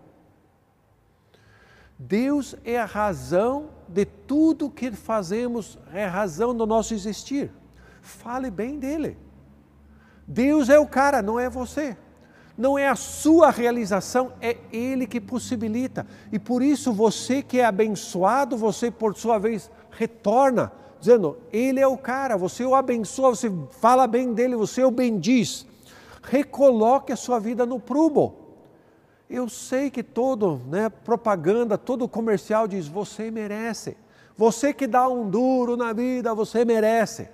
[2.00, 7.52] Deus é a razão de tudo que fazemos, é a razão do nosso existir.
[8.02, 9.25] Fale bem dele.
[10.28, 11.96] Deus é o cara, não é você.
[12.58, 16.08] Não é a sua realização, é Ele que possibilita.
[16.32, 21.88] E por isso você que é abençoado, você por sua vez retorna, dizendo: Ele é
[21.88, 25.68] o cara, você o abençoa, você fala bem dele, você o bendiz.
[26.24, 28.46] Recoloque a sua vida no prumo.
[29.30, 33.98] Eu sei que todo né, propaganda, todo comercial diz: você merece.
[34.38, 37.30] Você que dá um duro na vida, você merece.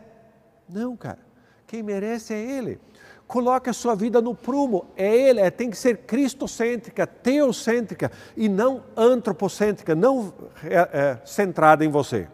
[0.68, 1.31] Não, cara.
[1.72, 2.82] Quem merece é Ele.
[3.26, 8.50] Coloque a sua vida no prumo, é Ele, é, tem que ser cristocêntrica, teocêntrica e
[8.50, 10.34] não antropocêntrica, não
[10.66, 12.28] é, é, centrada em você.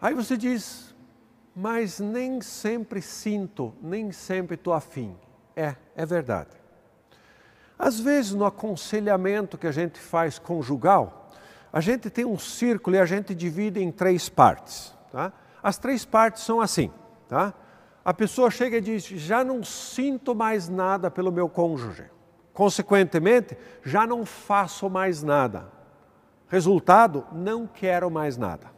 [0.00, 0.92] Aí você diz,
[1.54, 5.14] mas nem sempre sinto, nem sempre estou afim.
[5.54, 6.50] É, é verdade.
[7.78, 11.30] Às vezes no aconselhamento que a gente faz conjugal,
[11.72, 14.92] a gente tem um círculo e a gente divide em três partes.
[15.12, 15.32] Tá?
[15.62, 16.90] As três partes são assim,
[17.28, 17.54] tá?
[18.04, 22.04] A pessoa chega e diz: já não sinto mais nada pelo meu cônjuge.
[22.52, 25.68] Consequentemente, já não faço mais nada.
[26.48, 28.70] Resultado, não quero mais nada.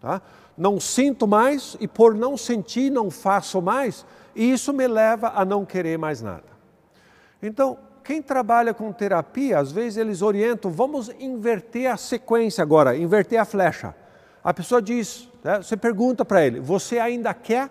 [0.00, 0.20] Tá?
[0.56, 5.44] Não sinto mais e por não sentir, não faço mais, e isso me leva a
[5.44, 6.44] não querer mais nada.
[7.42, 13.40] Então, quem trabalha com terapia, às vezes eles orientam, vamos inverter a sequência agora, inverter
[13.40, 13.94] a flecha.
[14.42, 17.70] A pessoa diz, né, você pergunta para ele, você ainda quer?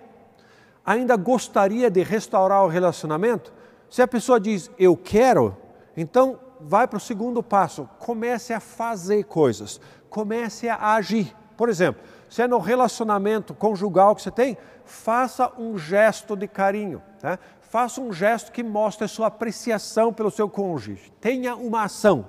[0.86, 3.51] Ainda gostaria de restaurar o relacionamento?
[3.89, 5.58] Se a pessoa diz, eu quero,
[5.97, 9.79] então vai para o segundo passo, comece a fazer coisas,
[10.10, 11.36] comece a agir.
[11.58, 17.01] Por exemplo, se é no relacionamento conjugal que você tem, faça um gesto de carinho,
[17.21, 17.39] né?
[17.62, 22.27] faça um gesto que mostre a sua apreciação pelo seu cônjuge, tenha uma ação.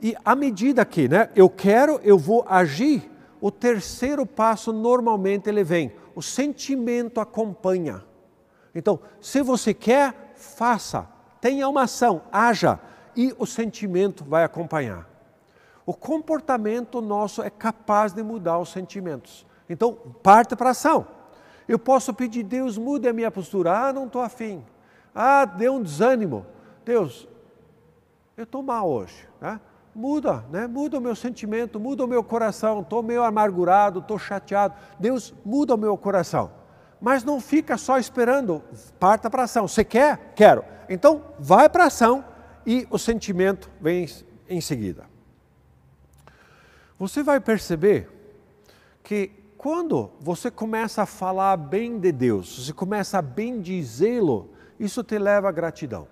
[0.00, 3.08] E à medida que né, eu quero, eu vou agir,
[3.42, 8.04] o terceiro passo normalmente ele vem, o sentimento acompanha.
[8.72, 11.08] Então, se você quer, faça,
[11.40, 12.78] tenha uma ação, haja
[13.16, 15.10] e o sentimento vai acompanhar.
[15.84, 19.44] O comportamento nosso é capaz de mudar os sentimentos.
[19.68, 21.04] Então, parte para a ação.
[21.66, 23.88] Eu posso pedir, Deus, mude a minha postura.
[23.88, 24.64] Ah, não estou afim.
[25.12, 26.46] Ah, deu um desânimo.
[26.84, 27.26] Deus,
[28.36, 29.28] eu estou mal hoje.
[29.40, 29.60] Né?
[29.94, 30.66] Muda, né?
[30.66, 34.74] muda o meu sentimento, muda o meu coração, estou meio amargurado, estou chateado.
[34.98, 36.50] Deus muda o meu coração.
[37.00, 38.62] Mas não fica só esperando,
[38.98, 39.66] parta para ação.
[39.66, 40.32] Você quer?
[40.34, 40.64] Quero.
[40.88, 42.24] Então, vai para ação
[42.64, 44.08] e o sentimento vem
[44.48, 45.04] em seguida.
[46.98, 48.08] Você vai perceber
[49.02, 55.18] que quando você começa a falar bem de Deus, você começa a bendizê-lo, isso te
[55.18, 56.06] leva à gratidão.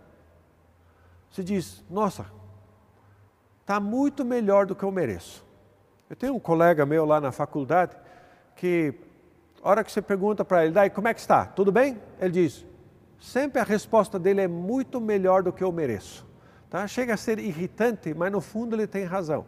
[1.30, 2.26] Você diz, nossa,
[3.70, 5.44] está muito melhor do que eu mereço.
[6.08, 7.96] Eu tenho um colega meu lá na faculdade
[8.56, 8.92] que,
[9.62, 11.46] a hora que você pergunta para ele, daí como é que está?
[11.46, 11.96] Tudo bem?
[12.20, 12.66] Ele diz,
[13.20, 16.26] sempre a resposta dele é muito melhor do que eu mereço.
[16.68, 16.84] Tá?
[16.88, 19.46] Chega a ser irritante, mas no fundo ele tem razão.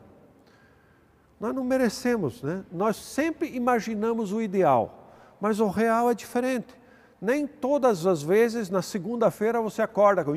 [1.40, 2.64] Nós não merecemos, né?
[2.70, 6.72] Nós sempre imaginamos o ideal, mas o real é diferente.
[7.20, 10.32] Nem todas as vezes na segunda-feira você acorda com,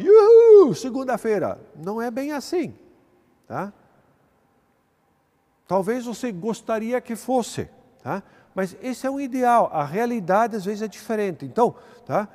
[0.73, 1.59] segunda-feira.
[1.75, 2.73] Não é bem assim.
[3.47, 3.71] Tá?
[5.67, 7.69] Talvez você gostaria que fosse,
[8.03, 8.21] tá?
[8.53, 11.45] mas esse é um ideal, a realidade às vezes é diferente.
[11.45, 11.75] Então,
[12.05, 12.27] tá?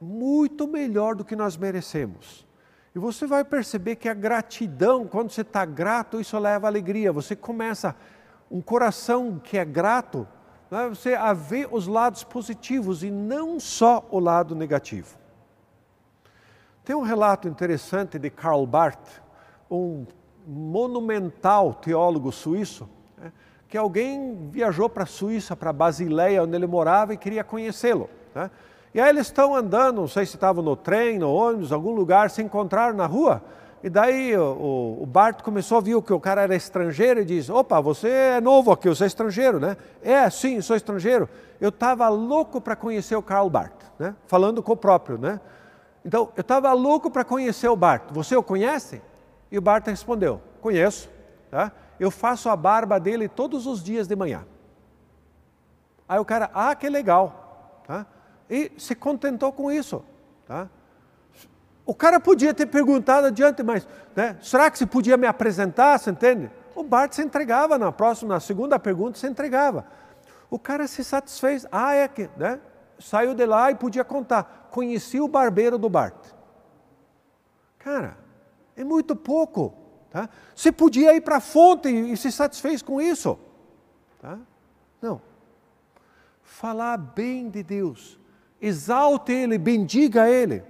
[0.00, 2.46] muito melhor do que nós merecemos.
[2.94, 7.12] E você vai perceber que a gratidão, quando você está grato, isso leva alegria.
[7.12, 7.94] Você começa,
[8.50, 10.26] um coração que é grato,
[10.70, 10.88] né?
[10.88, 15.18] você a ver os lados positivos e não só o lado negativo.
[16.84, 19.20] Tem um relato interessante de Karl Barth,
[19.70, 20.04] um
[20.46, 23.32] monumental teólogo suíço, né,
[23.68, 28.08] que alguém viajou para a Suíça, para Basileia, onde ele morava, e queria conhecê-lo.
[28.34, 28.50] Né?
[28.92, 32.30] E aí eles estão andando, não sei se estavam no trem, no ônibus, algum lugar,
[32.30, 33.42] se encontraram na rua,
[33.82, 37.50] E daí o, o, Bart começou a ver que o cara era estrangeiro e disse:
[37.50, 39.76] opa, você é novo aqui, você é estrangeiro, né?
[40.02, 41.28] É, sim, sou estrangeiro.
[41.58, 44.14] Eu estava louco para conhecer o Karl Bart, né?
[44.26, 45.40] Falando com o próprio, né?
[46.04, 48.04] Então, eu estava louco para conhecer o Bart.
[48.10, 49.00] Você o conhece?
[49.50, 51.10] E o Bart respondeu: conheço,
[51.50, 51.72] tá?
[51.98, 54.46] Eu faço a barba dele todos os dias de manhã.
[56.08, 58.06] Aí o cara, ah, que legal, tá?
[58.48, 60.04] E se contentou com isso,
[60.46, 60.68] tá?
[61.84, 65.98] O cara podia ter perguntado adiante, mas né, será que você podia me apresentar?
[65.98, 66.50] Você entende?
[66.74, 69.84] O Bart se entregava na próxima, na segunda pergunta, se entregava.
[70.48, 71.66] O cara se satisfez.
[71.70, 72.60] Ah, é que, né?
[72.98, 74.68] Saiu de lá e podia contar.
[74.70, 76.14] Conheci o barbeiro do Bart.
[77.78, 78.16] Cara,
[78.76, 79.74] é muito pouco.
[80.10, 80.28] Tá?
[80.54, 83.38] Você podia ir para a fonte e, se satisfez com isso.
[84.20, 84.38] Tá?
[85.00, 85.20] Não.
[86.42, 88.18] Falar bem de Deus.
[88.60, 90.62] Exalte Ele, bendiga Ele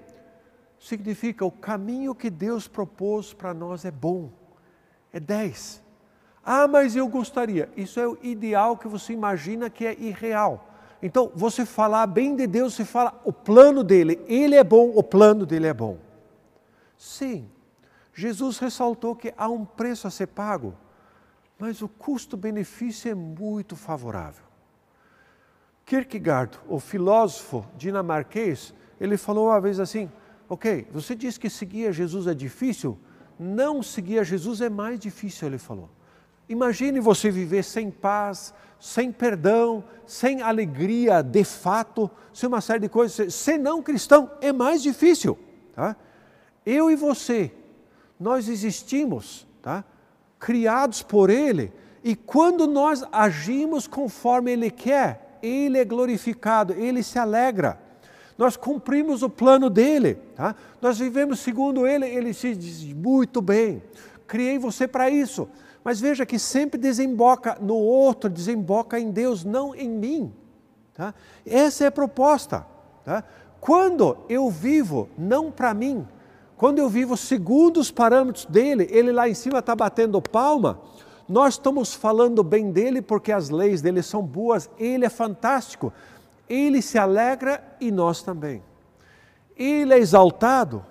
[0.80, 4.30] significa o caminho que Deus propôs para nós é bom,
[5.12, 5.82] é 10.
[6.42, 7.68] Ah, mas eu gostaria.
[7.76, 10.66] Isso é o ideal que você imagina que é irreal.
[11.02, 15.02] Então, você falar bem de Deus, você fala o plano dele, ele é bom, o
[15.02, 15.98] plano dele é bom.
[16.96, 17.48] Sim,
[18.20, 20.74] Jesus ressaltou que há um preço a ser pago,
[21.58, 24.44] mas o custo-benefício é muito favorável.
[25.86, 30.10] Kierkegaard, o filósofo dinamarquês, ele falou uma vez assim:
[30.50, 32.98] Ok, você diz que seguir a Jesus é difícil?
[33.38, 35.88] Não seguir a Jesus é mais difícil, ele falou.
[36.46, 42.88] Imagine você viver sem paz, sem perdão, sem alegria de fato, sem uma série de
[42.90, 43.34] coisas.
[43.34, 45.38] Ser não cristão é mais difícil.
[45.72, 45.96] Tá?
[46.66, 47.50] Eu e você,
[48.20, 49.82] nós existimos, tá?
[50.38, 51.72] criados por Ele,
[52.04, 57.90] e quando nós agimos conforme Ele quer, Ele é glorificado, Ele se alegra
[58.40, 60.56] nós cumprimos o plano dele, tá?
[60.80, 63.82] nós vivemos segundo ele, ele se diz muito bem,
[64.26, 65.46] criei você para isso.
[65.84, 70.32] Mas veja que sempre desemboca no outro, desemboca em Deus, não em mim.
[70.94, 71.14] Tá?
[71.44, 72.66] Essa é a proposta.
[73.04, 73.22] Tá?
[73.60, 76.08] Quando eu vivo não para mim,
[76.60, 80.78] quando eu vivo segundo os parâmetros dele, ele lá em cima está batendo palma,
[81.26, 85.90] nós estamos falando bem dele porque as leis dele são boas, ele é fantástico,
[86.46, 88.62] ele se alegra e nós também.
[89.56, 90.84] Ele é exaltado,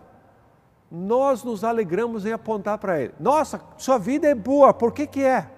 [0.91, 3.13] nós nos alegramos em apontar para ele.
[3.20, 5.51] Nossa, sua vida é boa, por que que é?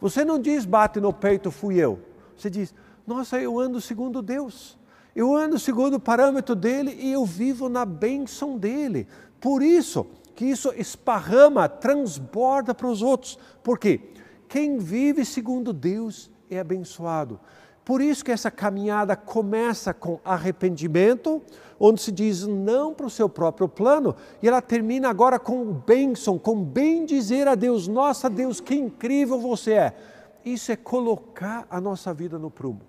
[0.00, 1.98] Você não diz bate no peito, fui eu.
[2.36, 2.72] Você diz,
[3.04, 4.78] nossa, eu ando segundo Deus.
[5.14, 9.06] Eu ando segundo o parâmetro dele e eu vivo na bênção dele.
[9.42, 13.36] Por isso que isso esparrama, transborda para os outros.
[13.62, 14.00] Por quê?
[14.48, 17.40] Quem vive segundo Deus é abençoado.
[17.84, 21.42] Por isso que essa caminhada começa com arrependimento,
[21.80, 26.38] onde se diz não para o seu próprio plano, e ela termina agora com bênção,
[26.38, 29.96] com bem dizer a Deus: Nossa Deus, que incrível você é.
[30.44, 32.82] Isso é colocar a nossa vida no prumo.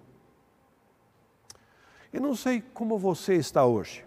[2.12, 4.06] Eu não sei como você está hoje.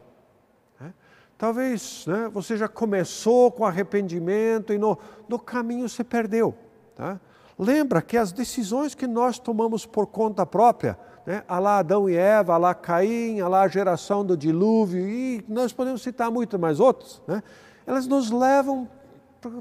[1.39, 6.55] Talvez né, você já começou com arrependimento e no, no caminho se perdeu.
[6.95, 7.20] Tá?
[7.59, 11.43] Lembra que as decisões que nós tomamos por conta própria, né?
[11.49, 16.30] lá Adão e Eva, lá Caim, lá a geração do dilúvio, e nós podemos citar
[16.30, 17.43] muito mais outros, né?
[17.87, 18.89] elas nos levam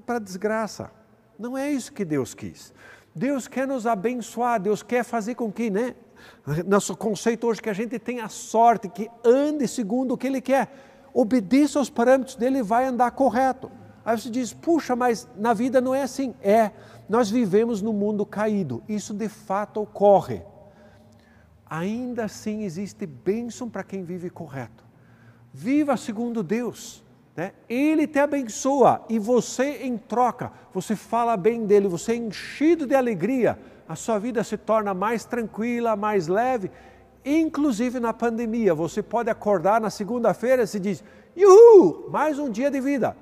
[0.05, 0.91] para a desgraça.
[1.37, 2.73] Não é isso que Deus quis.
[3.13, 5.95] Deus quer nos abençoar, Deus quer fazer com que, né?
[6.65, 10.94] Nosso conceito hoje que a gente tenha sorte, que ande segundo o que Ele quer.
[11.17, 13.71] Obedeça aos parâmetros dele e vai andar correto.
[14.03, 16.35] Aí você diz, puxa, mas na vida não é assim.
[16.41, 16.71] É.
[17.07, 20.41] Nós vivemos no mundo caído, isso de fato ocorre.
[21.65, 24.83] Ainda assim existe bênção para quem vive correto.
[25.53, 27.01] Viva segundo Deus.
[27.33, 27.53] Né?
[27.69, 32.93] Ele te abençoa e você, em troca, você fala bem dele, você é enchido de
[32.93, 33.57] alegria,
[33.87, 36.69] a sua vida se torna mais tranquila, mais leve.
[37.25, 41.03] Inclusive na pandemia, você pode acordar na segunda-feira e se diz:
[41.35, 43.15] Uhul, mais um dia de vida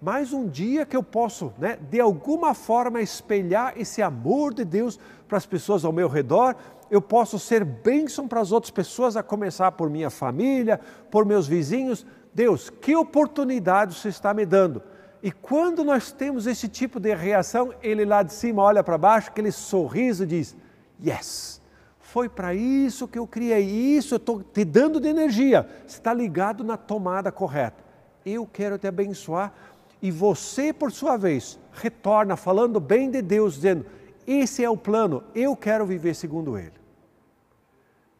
[0.00, 4.98] mais um dia que eu posso, né, de alguma forma, espelhar esse amor de Deus
[5.26, 6.54] para as pessoas ao meu redor,
[6.90, 10.80] eu posso ser bênção para as outras pessoas, a começar por minha família,
[11.10, 12.06] por meus vizinhos.
[12.32, 14.82] Deus, que oportunidade você está me dando?
[15.22, 19.28] E quando nós temos esse tipo de reação, ele lá de cima olha para baixo,
[19.28, 20.56] aquele sorriso diz:
[21.04, 21.57] Yes,
[22.10, 25.68] foi para isso que eu criei, isso eu estou te dando de energia.
[25.86, 27.84] Está ligado na tomada correta.
[28.24, 29.52] Eu quero te abençoar
[30.00, 33.84] e você, por sua vez, retorna falando bem de Deus, dizendo:
[34.26, 36.72] Esse é o plano, eu quero viver segundo Ele.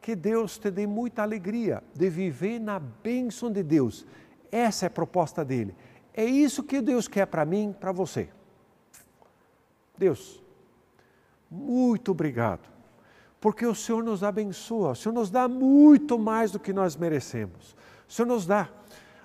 [0.02, 4.06] Que Deus te dê muita alegria de viver na bênção de Deus.
[4.52, 5.74] Essa é a proposta dele.
[6.12, 8.28] É isso que Deus quer para mim, para você.
[9.96, 10.42] Deus,
[11.50, 12.68] muito obrigado,
[13.40, 17.76] porque o Senhor nos abençoa, o Senhor nos dá muito mais do que nós merecemos.
[18.08, 18.68] O Senhor nos dá.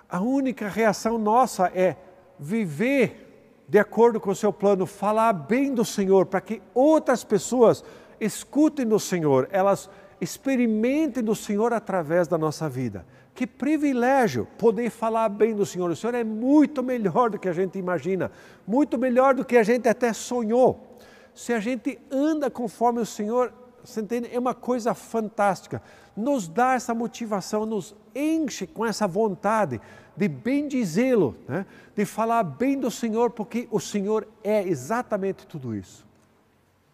[0.08, 1.96] A única reação nossa é
[2.38, 3.24] viver
[3.68, 7.82] de acordo com o seu plano, falar bem do Senhor, para que outras pessoas
[8.20, 9.88] escutem do Senhor, elas
[10.20, 13.04] experimentem do Senhor através da nossa vida.
[13.34, 15.90] Que privilégio poder falar bem do Senhor.
[15.90, 18.30] O Senhor é muito melhor do que a gente imagina,
[18.66, 20.98] muito melhor do que a gente até sonhou.
[21.34, 23.52] Se a gente anda conforme o Senhor,
[23.84, 24.30] você entende?
[24.32, 25.82] É uma coisa fantástica.
[26.16, 29.80] Nos dá essa motivação, nos enche com essa vontade
[30.16, 31.66] de bendizê-lo, né?
[31.94, 36.06] de falar bem do Senhor, porque o Senhor é exatamente tudo isso.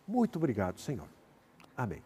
[0.06, 1.06] Muito obrigado, Senhor.
[1.76, 2.02] Amém.